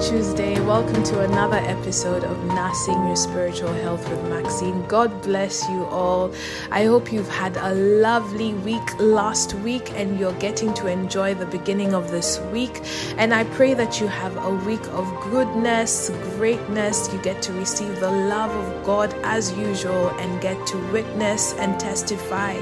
[0.00, 0.65] Tuesday.
[0.76, 4.86] Welcome to another episode of Nursing Your Spiritual Health with Maxine.
[4.88, 6.30] God bless you all.
[6.70, 11.46] I hope you've had a lovely week last week and you're getting to enjoy the
[11.46, 12.82] beginning of this week.
[13.16, 17.10] And I pray that you have a week of goodness, greatness.
[17.10, 21.80] You get to receive the love of God as usual and get to witness and
[21.80, 22.52] testify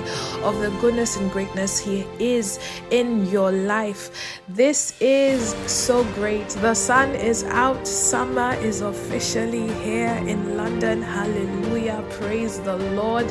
[0.44, 2.60] of the goodness and greatness He is
[2.92, 4.38] in your life.
[4.48, 6.48] This is so great.
[6.50, 11.00] The sun is out, summer is officially here in London.
[11.00, 12.04] Hallelujah.
[12.10, 13.24] Praise the Lord.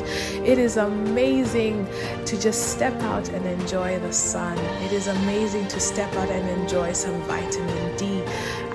[0.44, 1.86] It is amazing
[2.26, 4.58] to just step out and enjoy the sun.
[4.82, 7.83] It is amazing to step out and enjoy some vitamin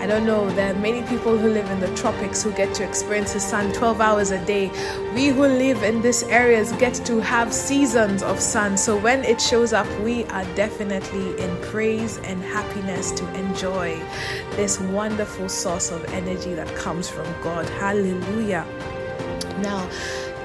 [0.09, 3.34] don't know, there are many people who live in the tropics who get to experience
[3.34, 4.72] the sun 12 hours a day.
[5.14, 8.75] We who live in these areas get to have seasons of sun.
[8.75, 14.02] So when it shows up, we are definitely in praise and happiness to enjoy
[14.56, 17.70] this wonderful source of energy that comes from God.
[17.70, 18.66] Hallelujah.
[19.61, 19.88] Now,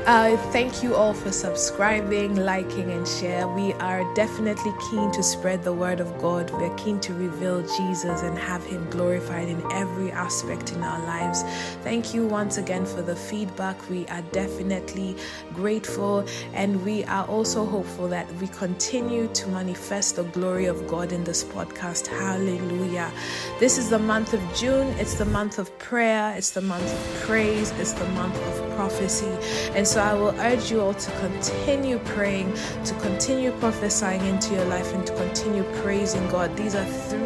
[0.06, 3.48] uh, thank you all for subscribing, liking, and share.
[3.48, 6.50] We are definitely keen to spread the word of God.
[6.50, 10.98] We are keen to reveal Jesus and have Him glorified in every aspect in our
[11.06, 11.42] lives.
[11.82, 13.88] Thank you once again for the feedback.
[13.88, 15.16] We are definitely
[15.54, 21.12] grateful, and we are also hopeful that we continue to manifest the glory of God
[21.12, 22.08] in this podcast.
[22.08, 23.10] Hallelujah.
[23.58, 24.88] This is the month of June.
[24.98, 26.34] It's the month of prayer.
[26.36, 27.70] It's the month of praise.
[27.78, 29.30] It's the month of prophecy.
[29.74, 32.52] And so I will urge you all to continue praying,
[32.84, 36.56] to continue prophesying into your life, and to continue praising God.
[36.56, 37.23] These are three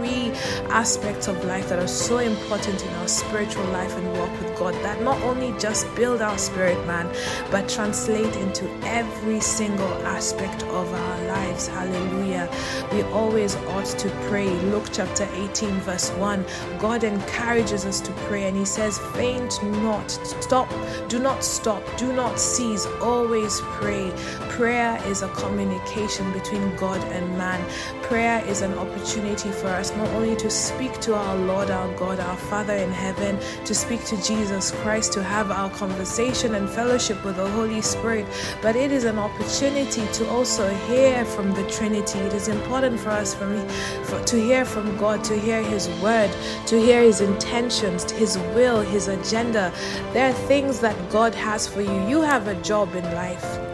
[0.71, 4.75] aspects of life that are so important in our spiritual life and walk with God
[4.85, 7.09] that not only just build our spirit man,
[7.51, 11.69] but translate into every single aspect of our lives.
[11.69, 12.51] Hallelujah.
[12.93, 14.49] We always ought to pray.
[14.71, 16.45] Luke chapter 18, verse 1.
[16.79, 20.69] God encourages us to pray, and He says, Faint not, stop,
[21.09, 24.13] do not stop, do not cease, always pray.
[24.51, 27.65] Prayer is a communication between God and man.
[28.03, 32.21] Prayer is an opportunity for us not only to speak to our Lord, our God,
[32.21, 37.25] our Father in heaven, to speak to Jesus Christ, to have our conversation and fellowship
[37.25, 38.25] with the Holy Spirit,
[38.63, 42.21] but it is an opportunity to also hear from the Trinity.
[42.21, 43.61] It is important for us for me,
[44.05, 46.31] for, to hear from God, to hear His word,
[46.67, 49.73] to hear His intentions, His will, His agenda.
[50.13, 52.09] There are things that God has for you.
[52.09, 53.68] You have a job in life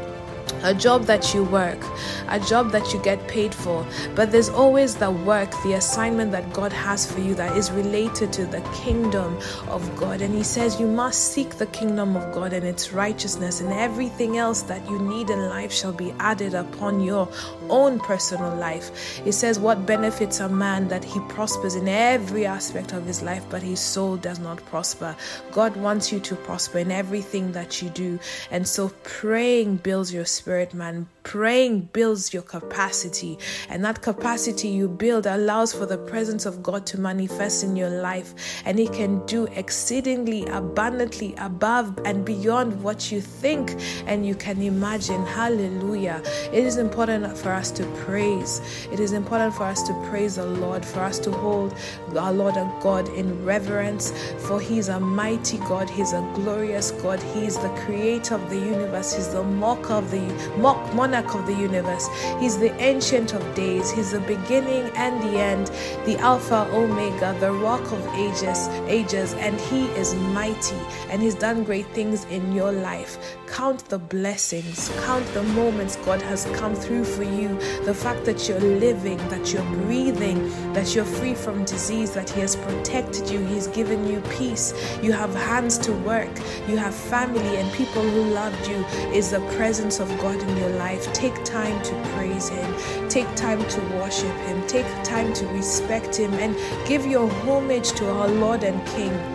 [0.65, 1.79] a job that you work,
[2.29, 3.87] a job that you get paid for.
[4.15, 8.33] But there's always the work, the assignment that God has for you that is related
[8.33, 9.39] to the kingdom
[9.69, 10.23] of God.
[10.23, 14.39] And He says you must seek the kingdom of God and its righteousness, and everything
[14.39, 17.29] else that you need in life shall be added upon your
[17.69, 19.19] own personal life.
[19.23, 23.45] He says, What benefits a man that he prospers in every aspect of his life,
[23.51, 25.15] but his soul does not prosper?
[25.53, 28.19] God wants you to prosper in everything that you do.
[28.51, 31.09] And so praying builds your spirit, man.
[31.25, 33.39] Praying builds your capacity,
[33.71, 37.89] and that capacity you build allows for the presence of God to manifest in your
[37.89, 38.35] life,
[38.67, 43.75] and He can do exceedingly abundantly above and beyond what you think
[44.07, 45.25] and you can imagine.
[45.25, 46.23] Hallelujah.
[46.53, 48.61] It is important for us to praise.
[48.93, 51.75] It is important for us to praise the Lord, for us to hold
[52.17, 54.13] our Lord and God in reverence,
[54.47, 58.59] for He's a mighty God, He's a glorious God, He is the creator of the
[58.59, 60.21] universe, He's the mock of the
[60.59, 62.09] mock monarch of the universe.
[62.41, 65.71] He's the ancient of days, He's the beginning and the end,
[66.05, 70.77] the Alpha Omega, the rock of ages, ages, and He is mighty
[71.11, 73.37] and He's done great things in your life.
[73.47, 78.49] Count the blessings, count the moments God has come through for you, the fact that
[78.49, 83.41] you're living, that you're breathing, that you're free from disease, that He has protected you,
[83.47, 86.37] He's given you peace, you have hands to work,
[86.69, 90.71] you have family and people who loved you, is the presence of God in your
[90.71, 91.13] life.
[91.13, 96.33] Take time to praise Him, take time to worship Him, take time to respect Him,
[96.35, 96.57] and
[96.89, 99.34] give your homage to our Lord and King.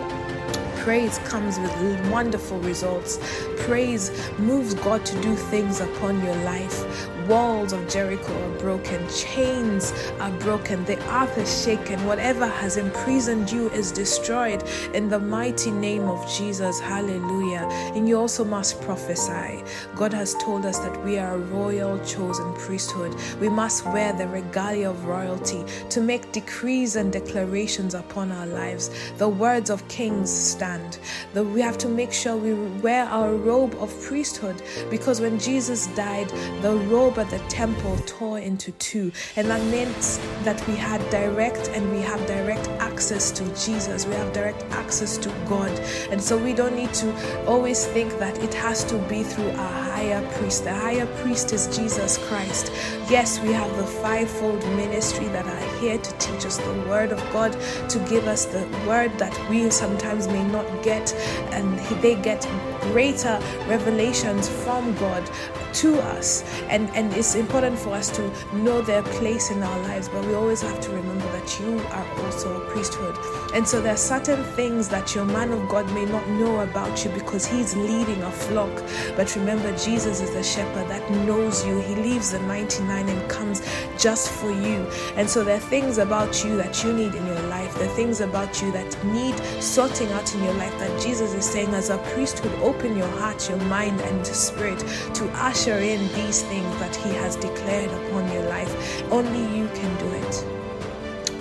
[0.83, 3.19] Praise comes with wonderful results.
[3.57, 7.07] Praise moves God to do things upon your life.
[7.29, 12.03] Walls of Jericho are broken, chains are broken, the earth is shaken.
[12.07, 14.63] Whatever has imprisoned you is destroyed
[14.95, 16.79] in the mighty name of Jesus.
[16.79, 17.67] Hallelujah.
[17.93, 19.63] And you also must prophesy.
[19.95, 23.15] God has told us that we are a royal chosen priesthood.
[23.39, 28.89] We must wear the regalia of royalty to make decrees and declarations upon our lives.
[29.19, 30.97] The words of kings stand.
[31.35, 35.85] The, we have to make sure we wear our robe of priesthood because when Jesus
[35.95, 36.29] died,
[36.63, 41.69] the robe remember the temple tore into two, and that meant that we had direct
[41.69, 44.05] and we have direct access to Jesus.
[44.05, 45.71] We have direct access to God,
[46.11, 49.55] and so we don't need to always think that it has to be through a
[49.55, 50.63] higher priest.
[50.63, 52.71] The higher priest is Jesus Christ.
[53.09, 57.19] Yes, we have the fivefold ministry that are here to teach us the word of
[57.33, 57.53] God,
[57.89, 61.13] to give us the word that we sometimes may not get,
[61.51, 62.47] and they get
[62.93, 65.29] greater revelations from God
[65.73, 66.43] to us.
[66.69, 70.33] And, and it's important for us to know their place in our lives, but we
[70.33, 73.15] always have to remember that you are also a priesthood.
[73.53, 77.03] And so there are certain things that your man of God may not know about
[77.03, 78.71] you because he's leading a flock.
[79.15, 81.79] But remember, Jesus is the shepherd that knows you.
[81.79, 83.61] He leaves the 99 and comes
[83.97, 84.87] just for you.
[85.15, 88.21] And so there are things about you that you need in your life, are things
[88.21, 91.97] about you that need sorting out in your life that Jesus is saying, as a
[92.13, 94.79] priesthood, open your heart, your mind, and spirit
[95.13, 99.03] to usher in these things that He has declared upon your life.
[99.11, 100.58] Only you can do it.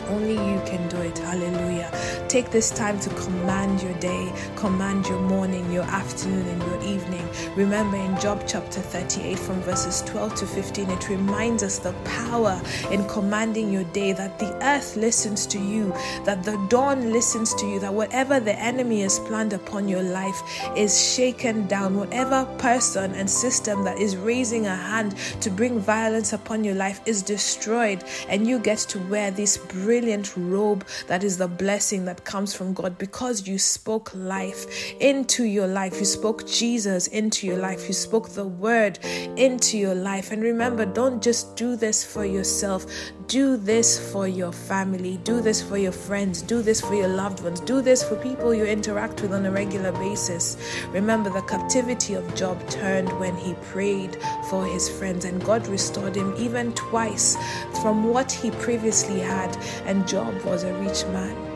[0.08, 1.19] Only you can do it.
[1.19, 1.90] Hallelujah.
[2.28, 7.26] Take this time to command your day, command your morning, your afternoon, and your evening.
[7.56, 12.60] Remember in Job chapter 38, from verses 12 to 15, it reminds us the power
[12.90, 15.93] in commanding your day that the earth listens to you,
[16.25, 20.40] that the dawn listens to you, that whatever the enemy has planned upon your life
[20.76, 21.96] is shaken down.
[21.96, 27.00] Whatever person and system that is raising a hand to bring violence upon your life
[27.06, 29.56] is destroyed, and you get to wear this
[29.98, 34.64] brilliant robe that is the blessing that comes from God because you spoke life
[35.00, 35.98] into your life.
[35.98, 37.88] You spoke Jesus into your life.
[37.88, 39.00] You spoke the word
[39.36, 40.30] into your life.
[40.30, 42.86] And remember, don't just do this for yourself,
[43.28, 47.44] do this for your family, do this for your friends, do this for your loved
[47.44, 50.56] ones, do this for people you interact with on a regular basis.
[50.92, 54.16] Remember, the captivity of Job turned when he prayed
[54.48, 57.36] for his friends, and God restored him even twice
[57.82, 59.54] from what he previously had
[59.84, 61.47] and Job was a rich man.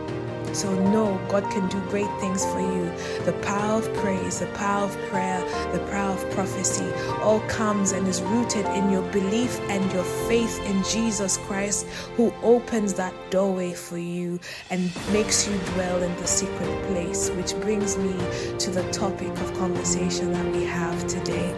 [0.53, 2.93] So, no, God can do great things for you.
[3.25, 5.41] The power of praise, the power of prayer,
[5.73, 6.91] the power of prophecy
[7.21, 12.33] all comes and is rooted in your belief and your faith in Jesus Christ, who
[12.43, 14.39] opens that doorway for you
[14.71, 17.31] and makes you dwell in the secret place.
[17.31, 18.13] Which brings me
[18.59, 21.55] to the topic of conversation that we have today.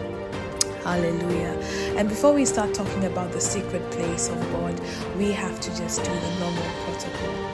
[0.83, 1.57] Hallelujah.
[1.97, 4.79] And before we start talking about the secret place of God,
[5.17, 7.44] we have to just do the normal protocol.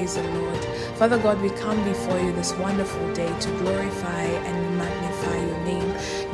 [0.00, 0.64] Praise the Lord.
[0.96, 4.69] Father God, we come before you this wonderful day to glorify and.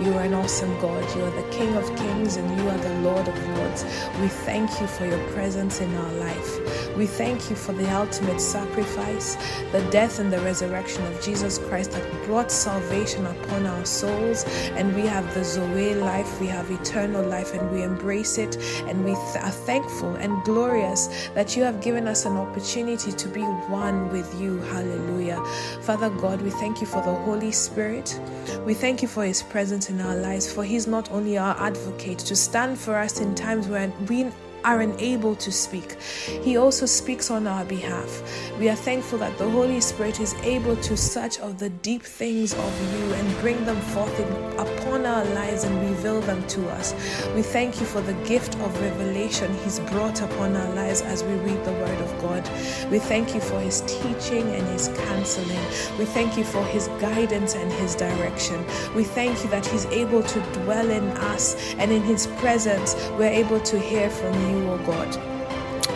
[0.07, 1.03] You are an awesome God.
[1.17, 3.83] You are the King of kings and you are the Lord of lords.
[4.21, 6.97] We thank you for your presence in our life.
[6.97, 9.35] We thank you for the ultimate sacrifice,
[9.73, 14.45] the death and the resurrection of Jesus Christ that brought salvation upon our souls.
[14.77, 18.55] And we have the Zoe life, we have eternal life, and we embrace it.
[18.87, 23.29] And we th- are thankful and glorious that you have given us an opportunity to
[23.29, 24.59] be one with you.
[24.59, 25.45] Hallelujah.
[25.83, 28.21] Father God, we thank you for the Holy Spirit.
[28.65, 32.19] We thank you for his presence in our lives, for he's not only our advocate.
[32.21, 34.31] To stand for us in times when we
[34.67, 36.03] are unable to speak.
[36.43, 38.11] He also speaks on our behalf.
[38.59, 42.53] We are thankful that the Holy Spirit is able to search of the deep things
[42.53, 44.27] of you and bring them forth in,
[44.59, 46.95] upon our lives and reveal them to us.
[47.37, 51.35] We thank you for the gift of revelation He's brought upon our lives as we
[51.35, 52.43] read the Word of God.
[52.91, 55.65] We thank you for His teaching and His counseling.
[55.97, 58.65] We thank you for His guidance and His direction.
[58.97, 63.37] We thank you that He's able to dwell in us and in His presence we're
[63.45, 65.36] able to hear from you you, God.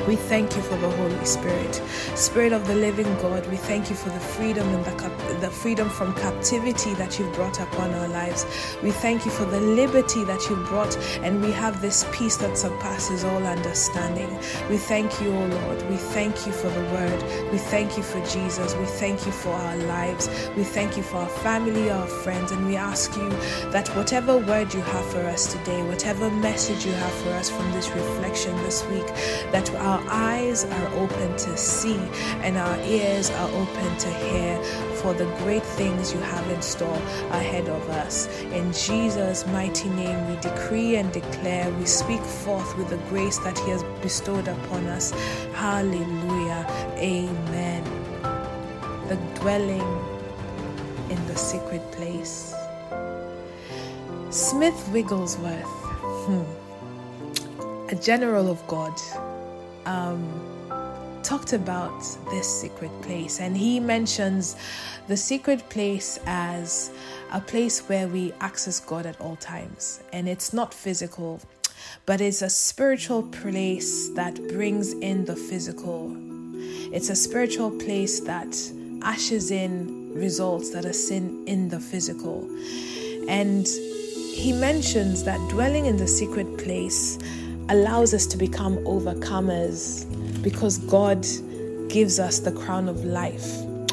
[0.08, 1.74] We thank you for the Holy Spirit,
[2.16, 3.46] Spirit of the Living God.
[3.48, 7.32] We thank you for the freedom and the, cap- the freedom from captivity that you've
[7.34, 8.46] brought upon our lives.
[8.82, 12.56] We thank you for the liberty that you've brought, and we have this peace that
[12.56, 14.30] surpasses all understanding.
[14.70, 15.88] We thank you, O Lord.
[15.90, 17.22] We thank you for the Word.
[17.52, 18.74] We thank you for Jesus.
[18.76, 20.28] We thank you for our lives.
[20.56, 23.28] We thank you for our family, our friends, and we ask you
[23.70, 27.70] that whatever word you have for us today, whatever message you have for us from
[27.72, 29.06] this reflection this week,
[29.52, 31.98] that our our eyes are open to see
[32.46, 34.62] and our ears are open to hear
[35.02, 38.28] for the great things you have in store ahead of us.
[38.52, 43.58] In Jesus' mighty name, we decree and declare, we speak forth with the grace that
[43.58, 45.10] He has bestowed upon us.
[45.54, 46.64] Hallelujah.
[46.96, 47.82] Amen.
[49.08, 49.90] The dwelling
[51.10, 52.54] in the secret place.
[54.30, 55.74] Smith Wigglesworth,
[56.26, 56.44] hmm,
[57.88, 58.94] a general of God,
[59.90, 60.22] um,
[61.22, 61.98] talked about
[62.32, 64.56] this secret place, and he mentions
[65.08, 66.90] the secret place as
[67.32, 71.40] a place where we access God at all times, and it's not physical.
[72.06, 76.14] but it's a spiritual place that brings in the physical.
[76.92, 78.56] It's a spiritual place that
[79.02, 82.48] ashes in results that are seen in the physical.
[83.28, 83.66] And
[84.34, 87.18] he mentions that dwelling in the secret place
[87.70, 90.04] allows us to become overcomers
[90.42, 91.26] because God
[91.88, 93.46] gives us the crown of life.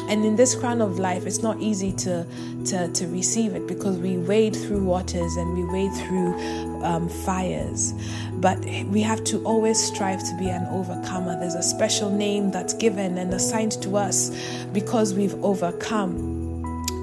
[0.10, 2.25] And in this crown of life, it's not easy to,
[2.65, 7.93] to, to receive it because we wade through waters and we wade through um, fires.
[8.34, 11.38] But we have to always strive to be an overcomer.
[11.39, 14.31] There's a special name that's given and assigned to us
[14.74, 16.15] because we've overcome.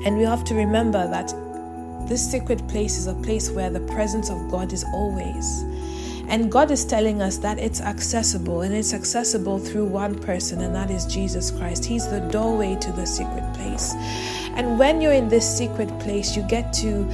[0.07, 1.28] And we have to remember that
[2.09, 5.64] this sacred place is a place where the presence of God is always.
[6.28, 10.75] And God is telling us that it's accessible, and it's accessible through one person, and
[10.75, 11.85] that is Jesus Christ.
[11.85, 13.93] He's the doorway to the secret place.
[14.57, 17.04] And when you're in this secret place, you get to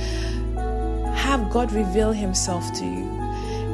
[1.14, 3.08] have God reveal Himself to you.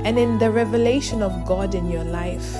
[0.05, 2.53] And in the revelation of God in your life,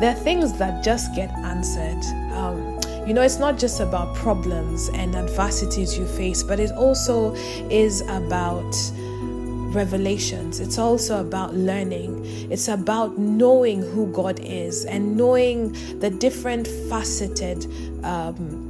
[0.00, 2.02] there are things that just get answered.
[2.32, 7.34] Um, you know, it's not just about problems and adversities you face, but it also
[7.70, 8.74] is about
[9.76, 10.58] revelations.
[10.58, 12.24] It's also about learning.
[12.50, 17.66] It's about knowing who God is and knowing the different faceted
[18.02, 18.66] um,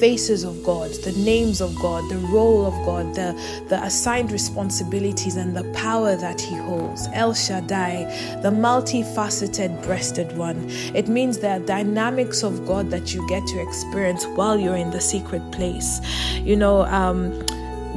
[0.00, 3.32] faces of God, the names of God, the role of God, the,
[3.68, 7.08] the assigned responsibilities and the power that He holds.
[7.12, 8.04] El Shaddai,
[8.42, 10.68] the multifaceted breasted one.
[10.94, 14.90] It means there are dynamics of God that you get to experience while you're in
[14.90, 16.00] the secret place.
[16.36, 17.44] You know, um,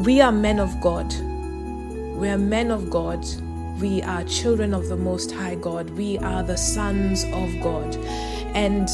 [0.03, 1.13] we are men of God
[2.21, 3.25] we are men of God.
[3.81, 5.89] We are children of the Most High God.
[5.89, 7.95] We are the sons of God.
[8.53, 8.87] And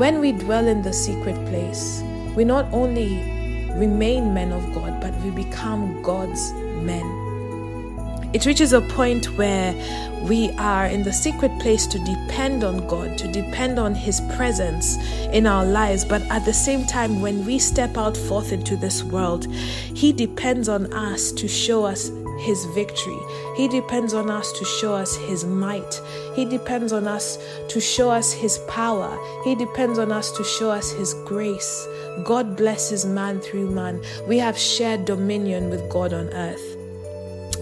[0.00, 2.02] when we dwell in the secret place,
[2.34, 3.22] we not only
[3.76, 7.28] remain men of God, but we become God's men.
[8.34, 9.72] It reaches a point where
[10.28, 14.96] we are in the secret place to depend on God, to depend on His presence
[15.32, 16.04] in our lives.
[16.04, 20.68] But at the same time, when we step out forth into this world, He depends
[20.68, 23.18] on us to show us his victory.
[23.56, 26.00] He depends on us to show us his might.
[26.34, 29.18] He depends on us to show us his power.
[29.44, 31.86] He depends on us to show us his grace.
[32.24, 34.02] God blesses man through man.
[34.26, 36.77] We have shared dominion with God on earth.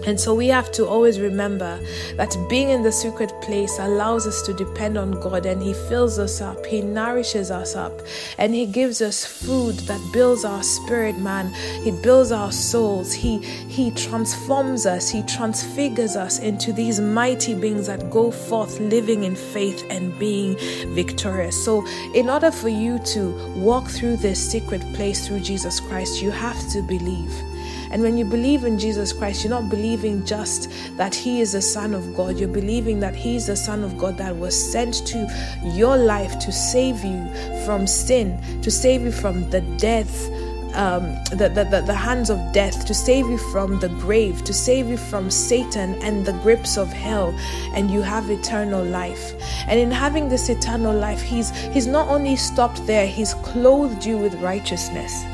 [0.07, 1.77] And so we have to always remember
[2.15, 6.17] that being in the secret place allows us to depend on God and He fills
[6.17, 7.91] us up, He nourishes us up,
[8.37, 11.53] and He gives us food that builds our spirit, man.
[11.83, 13.11] He builds our souls.
[13.11, 19.25] He He transforms us, He transfigures us into these mighty beings that go forth living
[19.25, 20.55] in faith and being
[20.95, 21.65] victorious.
[21.65, 26.31] So, in order for you to walk through this secret place through Jesus Christ, you
[26.31, 27.56] have to believe.
[27.91, 31.61] And when you believe in Jesus Christ, you're not believing just that He is the
[31.61, 35.05] Son of God, you're believing that He is the Son of God that was sent
[35.07, 35.27] to
[35.63, 37.27] your life to save you
[37.65, 40.29] from sin, to save you from the death.
[40.73, 44.53] Um, the, the, the, the hands of death, to save you from the grave, to
[44.53, 47.33] save you from Satan and the grips of hell,
[47.73, 49.33] and you have eternal life.
[49.67, 54.17] And in having this eternal life, He's He's not only stopped there, He's clothed you
[54.19, 55.25] with righteousness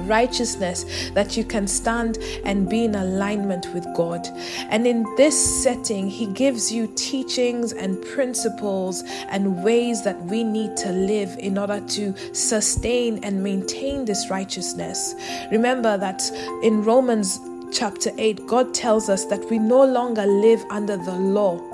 [0.00, 4.26] righteousness that you can stand and be in alignment with God.
[4.70, 10.76] And in this setting, He gives you teachings and principles and ways that we need
[10.78, 15.14] to live in order to sustain and maintain this righteousness.
[15.50, 16.22] Remember that
[16.62, 17.40] in Romans
[17.72, 21.69] chapter 8, God tells us that we no longer live under the law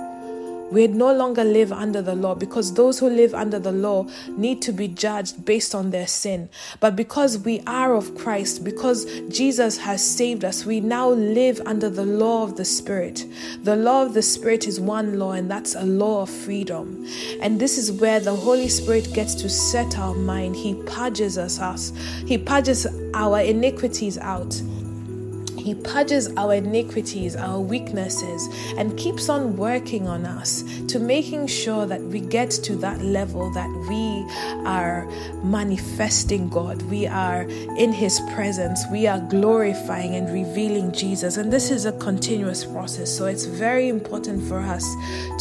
[0.71, 4.63] we no longer live under the law because those who live under the law need
[4.63, 6.49] to be judged based on their sin.
[6.81, 11.89] But because we are of Christ, because Jesus has saved us, we now live under
[11.89, 13.25] the law of the Spirit.
[13.63, 17.07] The law of the Spirit is one law, and that's a law of freedom.
[17.41, 20.57] And this is where the Holy Spirit gets to set our mind.
[20.57, 21.93] He purges us, us.
[22.27, 24.61] He purges our iniquities out.
[25.67, 31.87] He purges our iniquities, our weaknesses, and keeps on working on us to making sure
[31.87, 34.25] that we get to that level that we
[34.65, 35.11] are
[35.43, 36.81] manifesting God.
[36.83, 37.43] We are
[37.79, 38.85] in His presence.
[38.93, 41.37] We are glorifying and revealing Jesus.
[41.37, 43.11] And this is a continuous process.
[43.11, 44.85] So it's very important for us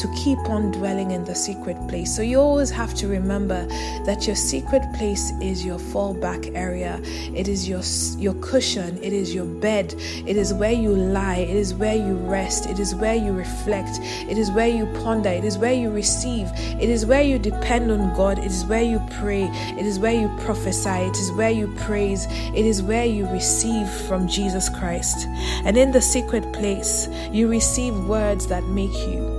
[0.01, 2.15] to keep on dwelling in the secret place.
[2.15, 3.63] So you always have to remember
[4.07, 7.83] that your secret place is your fallback area, it is your,
[8.19, 9.93] your cushion, it is your bed
[10.25, 11.37] It is where you lie.
[11.37, 12.65] It is where you rest.
[12.67, 13.99] It is where you reflect.
[14.01, 15.29] It is where you ponder.
[15.29, 16.47] It is where you receive.
[16.55, 18.39] It is where you depend on God.
[18.39, 19.43] It is where you pray.
[19.43, 20.89] It is where you prophesy.
[20.89, 22.25] It is where you praise.
[22.29, 25.27] It is where you receive from Jesus Christ.
[25.65, 29.34] And in the secret place, you receive words that make you.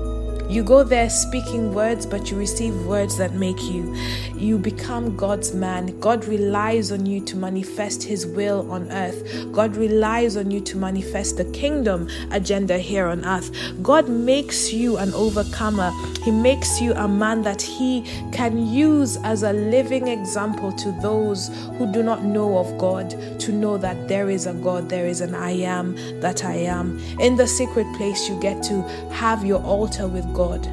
[0.49, 3.95] You go there speaking words, but you receive words that make you.
[4.37, 5.99] You become God's man.
[5.99, 9.53] God relies on you to manifest His will on earth.
[9.53, 13.50] God relies on you to manifest the kingdom agenda here on earth.
[13.83, 15.91] God makes you an overcomer.
[16.23, 21.49] He makes you a man that He can use as a living example to those
[21.76, 23.11] who do not know of God
[23.41, 26.99] to know that there is a God, there is an I am that I am.
[27.19, 30.69] In the secret place, you get to have your altar with God.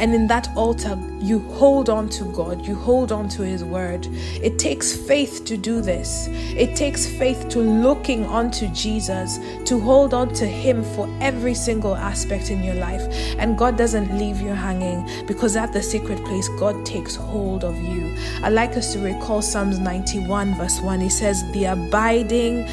[0.00, 4.06] And in that altar, you hold on to God, you hold on to His word.
[4.10, 6.26] It takes faith to do this.
[6.30, 11.94] It takes faith to looking onto Jesus, to hold on to Him for every single
[11.94, 13.02] aspect in your life.
[13.38, 17.76] And God doesn't leave you hanging because at the secret place, God takes hold of
[17.76, 18.16] you.
[18.42, 21.00] I'd like us to recall Psalms 91, verse 1.
[21.00, 22.66] He says, The abiding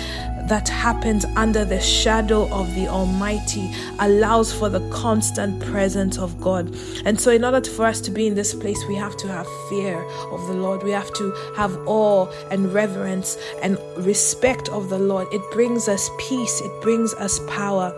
[0.48, 6.74] that happens under the shadow of the Almighty allows for the constant presence of God.
[7.06, 9.48] And so, in order for us to be in this place, we have to have
[9.70, 10.02] fear
[10.32, 10.84] of the Lord.
[10.84, 15.28] We have to have awe and reverence and respect of the Lord.
[15.32, 17.94] It brings us peace, it brings us power.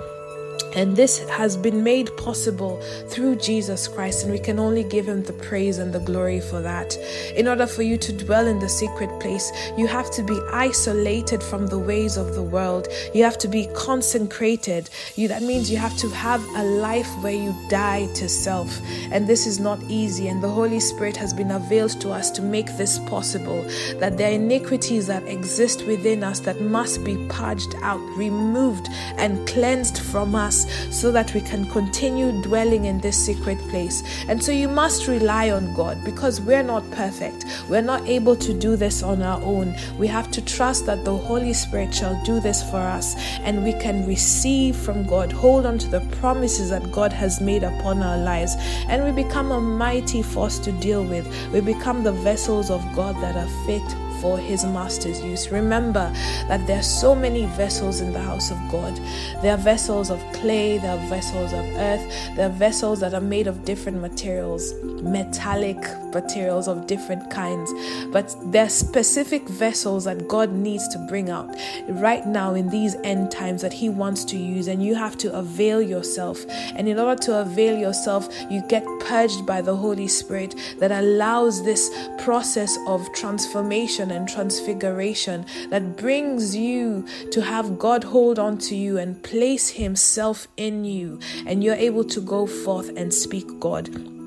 [0.75, 5.23] And this has been made possible through Jesus Christ, and we can only give Him
[5.23, 6.95] the praise and the glory for that.
[7.35, 11.41] In order for you to dwell in the secret place, you have to be isolated
[11.41, 12.87] from the ways of the world.
[13.13, 14.89] You have to be consecrated.
[15.15, 18.79] You, that means you have to have a life where you die to self.
[19.11, 22.41] And this is not easy, and the Holy Spirit has been availed to us to
[22.41, 23.63] make this possible.
[23.99, 29.47] That there are iniquities that exist within us that must be purged out, removed, and
[29.47, 30.59] cleansed from us
[30.91, 34.03] so that we can continue dwelling in this secret place.
[34.27, 37.45] And so you must rely on God because we're not perfect.
[37.69, 39.75] We're not able to do this on our own.
[39.97, 43.73] We have to trust that the Holy Spirit shall do this for us and we
[43.73, 48.17] can receive from God, hold on to the promises that God has made upon our
[48.17, 48.55] lives,
[48.87, 51.27] and we become a mighty force to deal with.
[51.51, 55.51] We become the vessels of God that are fit for his master's use.
[55.51, 56.11] Remember
[56.47, 58.95] that there are so many vessels in the house of God.
[59.41, 63.21] There are vessels of clay, there are vessels of earth, there are vessels that are
[63.21, 65.77] made of different materials, metallic
[66.13, 67.71] materials of different kinds.
[68.11, 71.55] But there are specific vessels that God needs to bring out
[71.89, 75.33] right now in these end times that He wants to use, and you have to
[75.33, 76.45] avail yourself.
[76.75, 81.63] And in order to avail yourself, you get purged by the Holy Spirit that allows
[81.63, 88.75] this process of transformation and transfiguration that brings you to have God hold on to
[88.75, 94.18] you and place Himself in you, and you're able to go forth and speak God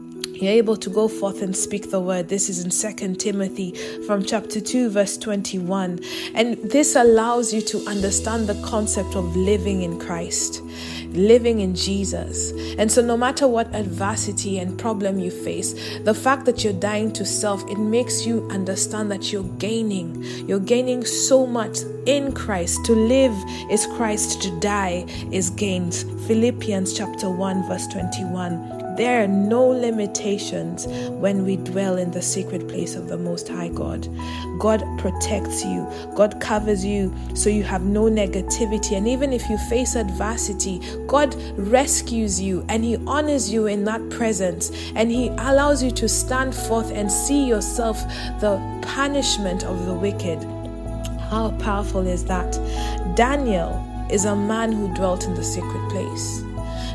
[0.42, 2.28] you're able to go forth and speak the word.
[2.28, 3.72] This is in Second Timothy
[4.06, 6.00] from chapter 2, verse 21.
[6.34, 10.60] And this allows you to understand the concept of living in Christ,
[11.12, 12.50] living in Jesus.
[12.76, 17.12] And so, no matter what adversity and problem you face, the fact that you're dying
[17.12, 20.24] to self, it makes you understand that you're gaining.
[20.48, 22.84] You're gaining so much in Christ.
[22.86, 23.34] To live
[23.70, 26.02] is Christ, to die is gains.
[26.26, 28.81] Philippians chapter 1, verse 21.
[28.96, 33.68] There are no limitations when we dwell in the secret place of the Most High
[33.68, 34.06] God.
[34.58, 38.96] God protects you, God covers you so you have no negativity.
[38.96, 44.10] And even if you face adversity, God rescues you and He honors you in that
[44.10, 44.70] presence.
[44.94, 47.98] And He allows you to stand forth and see yourself
[48.40, 50.44] the punishment of the wicked.
[51.30, 52.52] How powerful is that?
[53.16, 56.44] Daniel is a man who dwelt in the secret place.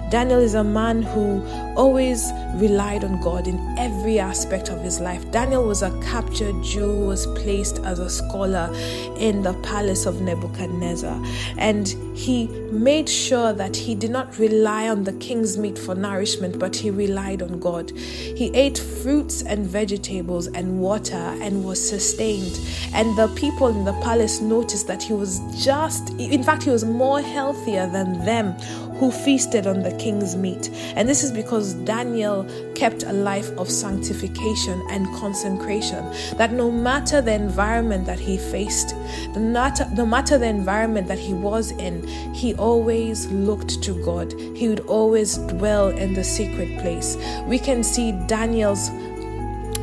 [0.09, 5.29] Daniel is a man who always relied on God in every aspect of his life.
[5.31, 8.73] Daniel was a captured Jew who was placed as a scholar
[9.17, 11.21] in the palace of Nebuchadnezzar.
[11.57, 16.57] And he made sure that he did not rely on the king's meat for nourishment,
[16.57, 17.91] but he relied on God.
[17.91, 22.59] He ate fruits and vegetables and water and was sustained.
[22.93, 26.83] And the people in the palace noticed that he was just, in fact, he was
[26.83, 28.53] more healthier than them
[28.97, 30.71] who feasted on the king's meat.
[30.95, 36.03] And this is because Daniel kept a life of sanctification and consecration.
[36.37, 38.95] That no matter the environment that he faced,
[39.35, 44.33] no matter, no matter the environment that he was in, he always looked to God.
[44.33, 47.17] He would always dwell in the secret place.
[47.45, 48.89] We can see Daniel's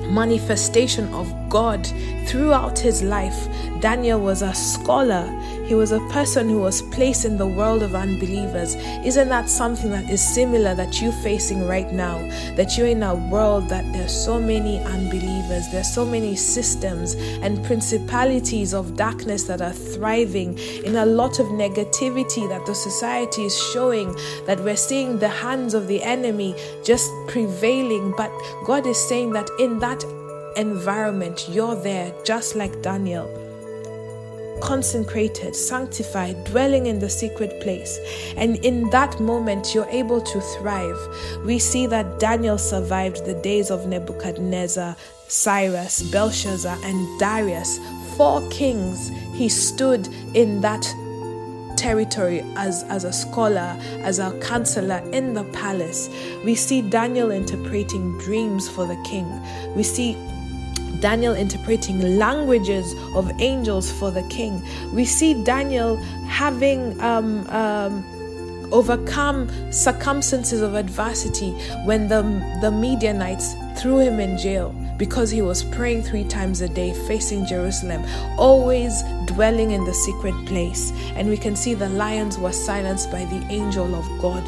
[0.09, 1.87] manifestation of God
[2.27, 3.47] throughout his life.
[3.79, 5.25] Daniel was a scholar,
[5.69, 8.75] he was a person who was placed in the world of unbelievers.
[9.05, 12.19] Isn't that something that is similar that you're facing right now?
[12.57, 17.65] That you're in a world that there's so many unbelievers, there's so many systems and
[17.65, 23.57] principalities of darkness that are thriving in a lot of negativity that the society is
[23.73, 24.13] showing,
[24.47, 28.13] that we're seeing the hands of the enemy just prevailing.
[28.17, 28.33] But
[28.65, 30.03] God is saying that in that
[30.57, 33.45] environment, you're there just like Daniel
[34.61, 37.99] consecrated, sanctified, dwelling in the secret place.
[38.37, 40.99] And in that moment, you're able to thrive.
[41.45, 44.97] We see that Daniel survived the days of Nebuchadnezzar,
[45.29, 47.79] Cyrus, Belshazzar, and Darius.
[48.17, 50.87] Four kings, he stood in that
[51.77, 56.09] territory as, as a scholar, as a counselor in the palace.
[56.45, 59.29] We see Daniel interpreting dreams for the king.
[59.75, 60.17] We see
[61.01, 64.63] Daniel interpreting languages of angels for the king.
[64.93, 68.05] We see Daniel having um, um,
[68.73, 71.53] overcome circumstances of adversity
[71.85, 72.23] when the,
[72.61, 77.45] the Midianites threw him in jail because he was praying three times a day, facing
[77.47, 78.05] Jerusalem,
[78.39, 80.93] always dwelling in the secret place.
[81.17, 84.43] And we can see the lions were silenced by the angel of God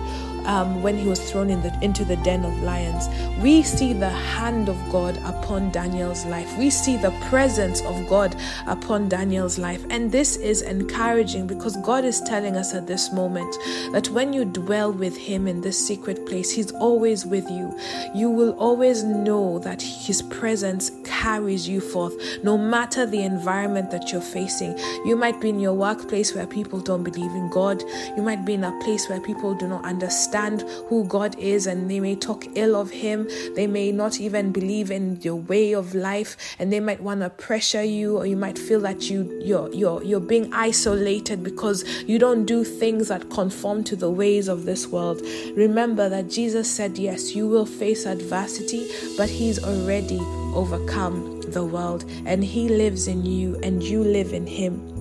[0.46, 3.09] um, when he was thrown in the, into the den of lions.
[3.42, 6.56] We see the hand of God upon Daniel's life.
[6.56, 8.35] We see the presence of God
[8.66, 9.85] upon Daniel's life.
[9.90, 13.54] And this is encouraging because God is telling us at this moment
[13.92, 17.76] that when you dwell with Him in this secret place, He's always with you.
[18.14, 24.12] You will always know that His presence carries you forth, no matter the environment that
[24.12, 24.78] you're facing.
[25.04, 27.82] You might be in your workplace where people don't believe in God,
[28.16, 31.66] you might be in a place where people do not understand understand who God is
[31.66, 33.29] and they may talk ill of Him.
[33.55, 37.31] They may not even believe in your way of life and they might want to
[37.31, 42.18] pressure you or you might feel that you you're you're you're being isolated because you
[42.18, 45.22] don't do things that conform to the ways of this world.
[45.55, 50.20] Remember that Jesus said, Yes, you will face adversity, but He's already
[50.55, 54.95] overcome the world and He lives in you and you live in Him.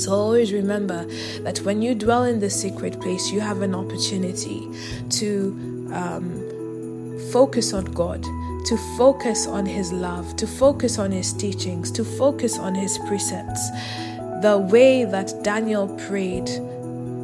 [0.00, 1.04] So always remember
[1.42, 4.66] that when you dwell in the secret place, you have an opportunity
[5.10, 11.90] to um, focus on God, to focus on His love, to focus on His teachings,
[11.92, 13.68] to focus on His precepts.
[14.40, 16.48] The way that Daniel prayed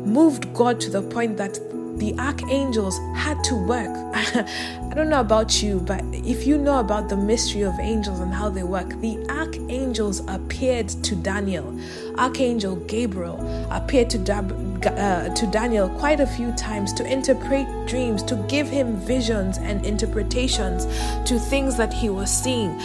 [0.06, 1.58] moved God to the point that
[1.98, 3.90] the archangels had to work.
[4.14, 8.32] I don't know about you, but if you know about the mystery of angels and
[8.32, 11.78] how they work, the archangels appeared to Daniel.
[12.18, 13.38] Archangel Gabriel
[13.70, 14.52] appeared to, Dab-
[14.86, 19.84] uh, to Daniel quite a few times to interpret dreams, to give him visions and
[19.84, 20.86] interpretations
[21.28, 22.76] to things that he was seeing.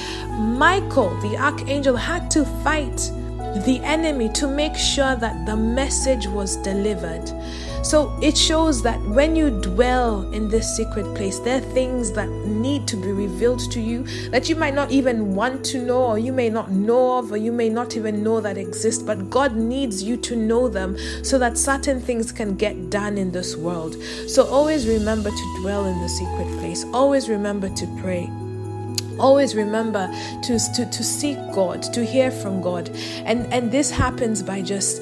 [0.58, 3.12] Michael, the archangel, had to fight
[3.66, 7.32] the enemy to make sure that the message was delivered.
[7.84, 12.30] So it shows that when you dwell in this secret place, there are things that
[12.30, 16.20] need to be revealed to you that you might not even want to know, or
[16.20, 19.06] you may not know of, or you may not even know that exist.
[19.06, 23.32] But God needs you to know them so that certain things can get done in
[23.32, 23.96] this world.
[24.28, 28.30] So always remember to dwell in the secret place, always remember to pray
[29.22, 30.08] always remember
[30.44, 32.90] to, to, to seek God, to hear from God.
[33.26, 35.02] And, and this happens by just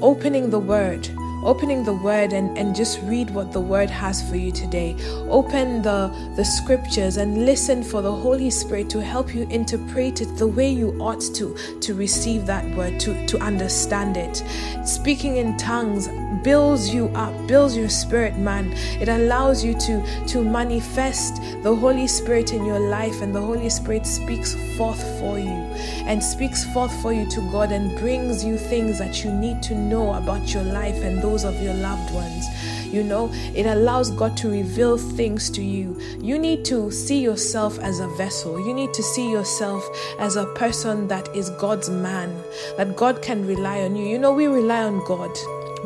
[0.00, 1.08] opening the Word
[1.46, 4.96] opening the word and, and just read what the word has for you today.
[5.30, 10.36] Open the, the scriptures and listen for the Holy Spirit to help you interpret it
[10.36, 14.42] the way you ought to to receive that word, to, to understand it.
[14.84, 16.08] Speaking in tongues
[16.42, 18.72] builds you up, builds your spirit, man.
[19.00, 23.70] It allows you to, to manifest the Holy Spirit in your life, and the Holy
[23.70, 25.65] Spirit speaks forth for you
[26.06, 29.74] and speaks forth for you to God and brings you things that you need to
[29.74, 32.46] know about your life and those of your loved ones.
[32.92, 35.98] You know, it allows God to reveal things to you.
[36.20, 38.64] You need to see yourself as a vessel.
[38.64, 39.86] You need to see yourself
[40.18, 42.42] as a person that is God's man,
[42.76, 44.06] that God can rely on you.
[44.06, 45.36] You know, we rely on God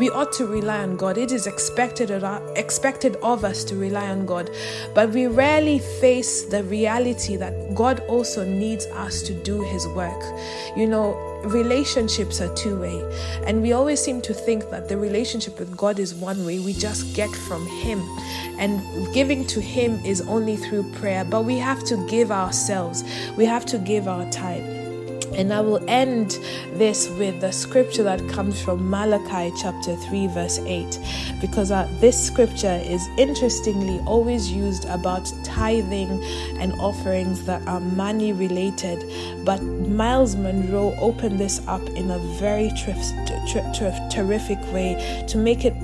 [0.00, 1.18] we ought to rely on God.
[1.18, 2.24] It is expected of,
[2.56, 4.48] expected of us to rely on God.
[4.94, 10.22] But we rarely face the reality that God also needs us to do His work.
[10.74, 11.12] You know,
[11.44, 12.98] relationships are two way,
[13.46, 16.60] and we always seem to think that the relationship with God is one way.
[16.60, 18.00] We just get from Him,
[18.58, 18.80] and
[19.12, 21.26] giving to Him is only through prayer.
[21.26, 23.04] But we have to give ourselves,
[23.36, 24.79] we have to give our time.
[25.34, 26.38] And I will end
[26.74, 30.98] this with the scripture that comes from Malachi chapter 3, verse 8,
[31.40, 36.22] because uh, this scripture is interestingly always used about tithing
[36.58, 39.04] and offerings that are money related.
[39.44, 42.70] But Myles Munroe opened this up in a very
[44.10, 45.74] terrific way to make it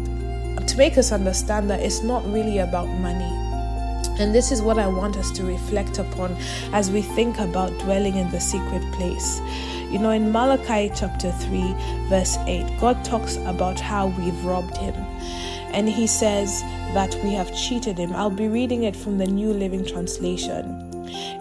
[0.66, 3.45] to make us understand that it's not really about money
[4.18, 6.36] and this is what I want us to reflect upon
[6.72, 9.40] as we think about dwelling in the secret place.
[9.90, 11.74] You know, in Malachi chapter 3,
[12.08, 14.94] verse 8, God talks about how we've robbed him.
[15.72, 16.62] And he says
[16.94, 18.14] that we have cheated him.
[18.14, 20.82] I'll be reading it from the New Living Translation.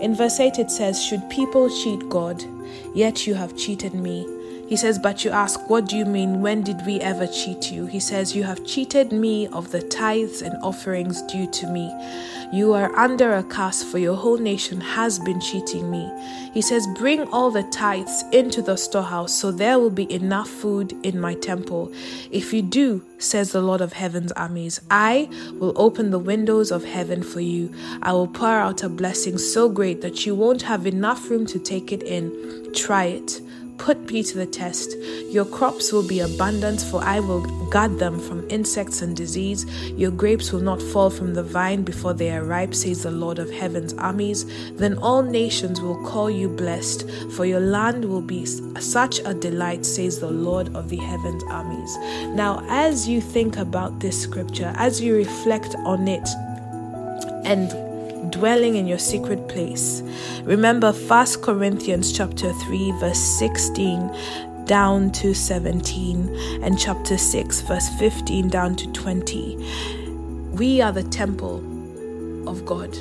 [0.02, 2.44] In verse 8, it says, Should people cheat God?
[2.94, 4.35] Yet you have cheated me.
[4.68, 6.42] He says, But you ask, What do you mean?
[6.42, 7.86] When did we ever cheat you?
[7.86, 11.94] He says, You have cheated me of the tithes and offerings due to me.
[12.52, 16.12] You are under a curse, for your whole nation has been cheating me.
[16.54, 20.94] He says, Bring all the tithes into the storehouse, so there will be enough food
[21.04, 21.92] in my temple.
[22.32, 26.84] If you do, says the Lord of heaven's armies, I will open the windows of
[26.86, 27.74] heaven for you.
[28.02, 31.60] I will pour out a blessing so great that you won't have enough room to
[31.60, 32.74] take it in.
[32.74, 33.42] Try it.
[33.78, 34.96] Put me to the test.
[35.30, 39.66] Your crops will be abundant, for I will guard them from insects and disease.
[39.92, 43.38] Your grapes will not fall from the vine before they are ripe, says the Lord
[43.38, 44.46] of heaven's armies.
[44.72, 49.86] Then all nations will call you blessed, for your land will be such a delight,
[49.86, 51.96] says the Lord of the heaven's armies.
[52.36, 56.28] Now, as you think about this scripture, as you reflect on it,
[57.46, 57.85] and
[58.36, 60.04] dwelling in your secret place.
[60.44, 64.12] Remember 1 Corinthians chapter 3 verse 16
[64.66, 69.56] down to 17 and chapter 6 verse 15 down to 20.
[70.52, 71.58] We are the temple
[72.50, 72.94] of God.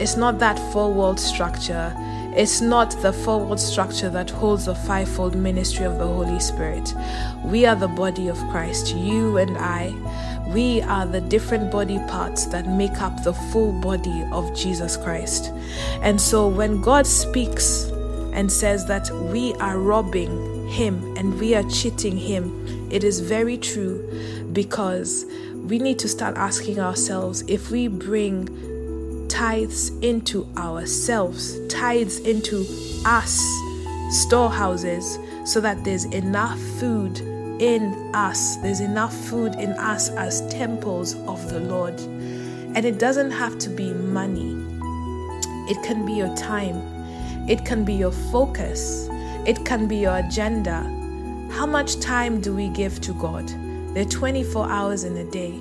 [0.00, 1.94] It's not that four world structure.
[2.34, 6.94] It's not the four world structure that holds the fivefold ministry of the Holy Spirit.
[7.44, 9.92] We are the body of Christ, you and I.
[10.52, 15.52] We are the different body parts that make up the full body of Jesus Christ.
[16.02, 17.84] And so when God speaks
[18.32, 23.56] and says that we are robbing Him and we are cheating Him, it is very
[23.58, 24.02] true
[24.52, 32.66] because we need to start asking ourselves if we bring tithes into ourselves, tithes into
[33.06, 33.40] us,
[34.10, 37.20] storehouses, so that there's enough food
[37.60, 38.56] in us.
[38.56, 42.00] There's enough food in us as temples of the Lord.
[42.00, 44.52] And it doesn't have to be money,
[45.70, 46.76] it can be your time,
[47.48, 49.08] it can be your focus,
[49.46, 50.82] it can be your agenda.
[51.52, 53.48] How much time do we give to God?
[53.94, 55.52] There are 24 hours in a day.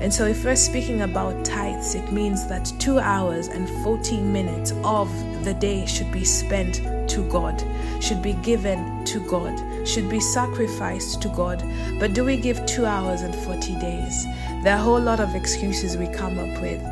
[0.00, 4.72] And so, if we're speaking about tithes, it means that two hours and 14 minutes
[4.82, 5.08] of
[5.44, 6.76] the day should be spent
[7.10, 7.62] to God,
[8.00, 11.62] should be given to God, should be sacrificed to God.
[11.98, 14.24] But do we give two hours and 40 days?
[14.62, 16.82] There are a whole lot of excuses we come up with.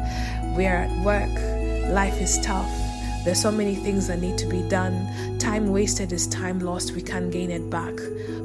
[0.57, 1.33] We're at work,
[1.91, 2.71] life is tough.
[3.25, 5.39] There's so many things that need to be done.
[5.39, 6.93] Time wasted is time lost.
[6.93, 7.95] We can't gain it back.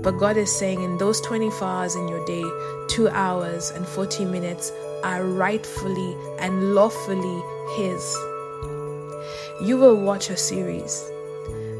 [0.04, 2.44] But God is saying in those 24 hours in your day,
[2.88, 4.72] two hours and 40 minutes
[5.04, 7.42] are rightfully and lawfully
[7.76, 8.16] His.
[9.60, 11.04] You will watch a series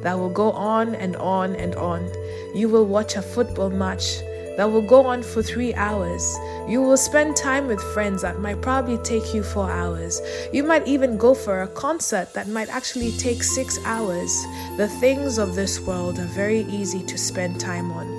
[0.08, 2.10] that will go on and on and on.
[2.56, 4.20] You will watch a football match
[4.56, 6.24] that will go on for three hours.
[6.66, 10.22] You will spend time with friends that might probably take you four hours.
[10.54, 14.32] You might even go for a concert that might actually take six hours.
[14.78, 18.17] The things of this world are very easy to spend time on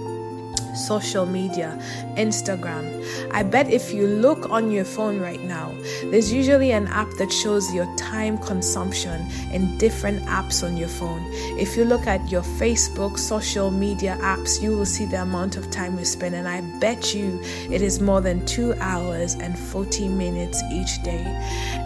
[0.78, 1.78] social media,
[2.16, 2.86] Instagram.
[3.32, 7.32] I bet if you look on your phone right now, there's usually an app that
[7.32, 11.22] shows your time consumption in different apps on your phone.
[11.58, 15.70] If you look at your Facebook, social media apps, you will see the amount of
[15.70, 20.08] time you spend, and I bet you it is more than two hours and 40
[20.08, 21.24] minutes each day.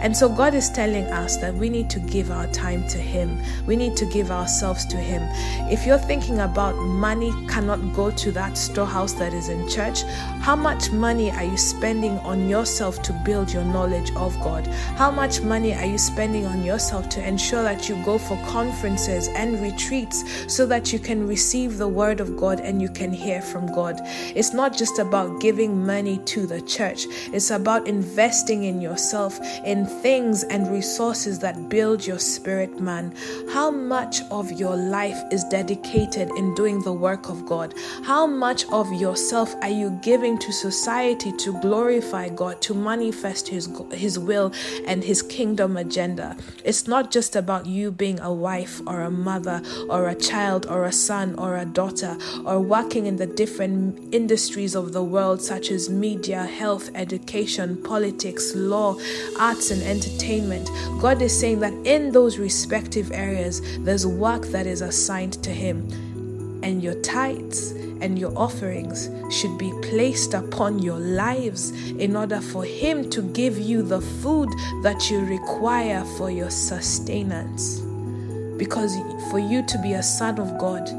[0.01, 3.41] And so God is telling us that we need to give our time to Him,
[3.65, 5.23] we need to give ourselves to Him.
[5.71, 10.03] If you're thinking about money cannot go to that store, house that is in church,
[10.41, 14.67] how much money are you spending on yourself to build your knowledge of God?
[14.97, 19.27] How much money are you spending on yourself to ensure that you go for conferences
[19.29, 23.41] and retreats so that you can receive the word of God and you can hear
[23.41, 23.99] from God?
[24.35, 29.85] It's not just about giving money to the church, it's about investing in yourself in
[29.85, 33.13] things and resources that build your spirit man.
[33.51, 37.73] How much of your life is dedicated in doing the work of God?
[38.03, 43.69] How much of yourself are you giving to society to glorify God, to manifest His,
[43.91, 44.51] His will
[44.87, 46.35] and His kingdom agenda?
[46.65, 50.85] It's not just about you being a wife or a mother or a child or
[50.85, 55.69] a son or a daughter or working in the different industries of the world, such
[55.69, 58.97] as media, health, education, politics, law,
[59.39, 60.67] arts, and entertainment.
[60.99, 66.12] God is saying that in those respective areas, there's work that is assigned to Him.
[66.63, 67.71] And your tithes
[68.01, 73.59] and your offerings should be placed upon your lives in order for Him to give
[73.59, 74.49] you the food
[74.81, 77.79] that you require for your sustenance.
[78.57, 78.95] Because
[79.29, 80.89] for you to be a son of God,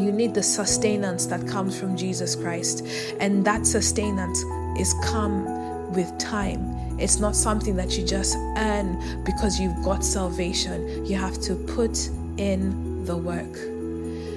[0.00, 2.86] you need the sustenance that comes from Jesus Christ.
[3.18, 4.42] And that sustenance
[4.78, 6.76] is come with time.
[6.98, 11.04] It's not something that you just earn because you've got salvation.
[11.04, 13.75] You have to put in the work.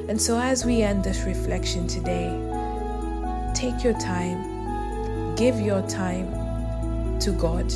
[0.10, 2.30] And so, as we end this reflection today,
[3.54, 7.72] take your time, give your time to God.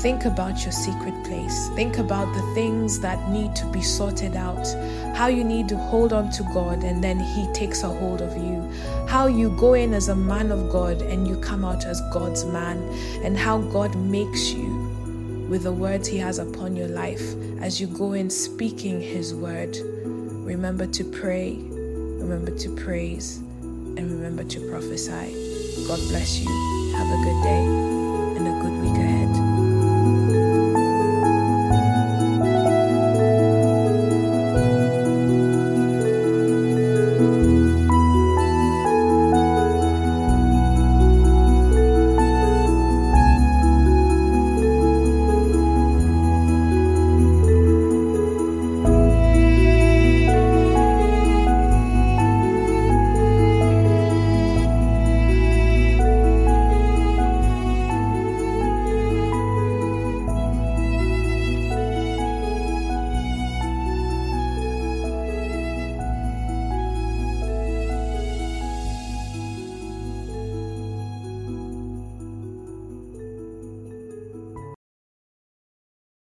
[0.00, 1.70] Think about your secret place.
[1.70, 4.64] Think about the things that need to be sorted out.
[5.16, 8.36] How you need to hold on to God and then He takes a hold of
[8.36, 8.62] you.
[9.08, 12.44] How you go in as a man of God and you come out as God's
[12.44, 12.78] man.
[13.24, 17.88] And how God makes you with the words He has upon your life as you
[17.88, 19.76] go in speaking His word.
[20.48, 25.34] Remember to pray, remember to praise, and remember to prophesy.
[25.86, 26.48] God bless you.
[26.96, 27.64] Have a good day
[28.38, 29.47] and a good week ahead.